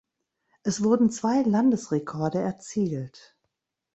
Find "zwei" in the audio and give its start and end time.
1.11-1.43